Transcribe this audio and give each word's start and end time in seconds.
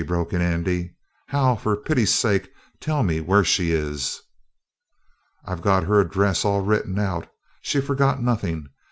broke 0.03 0.33
in 0.33 0.41
Andy. 0.41 0.95
"Hal, 1.27 1.55
for 1.57 1.77
pity's 1.77 2.11
sake, 2.11 2.51
tell 2.79 3.03
me 3.03 3.21
where 3.21 3.43
she 3.43 3.69
is!" 3.69 4.19
"I've 5.45 5.61
got 5.61 5.83
her 5.83 5.99
address 5.99 6.43
all 6.43 6.61
written 6.61 6.97
out. 6.97 7.29
She 7.61 7.79
forgot 7.81 8.19
nothing. 8.19 8.69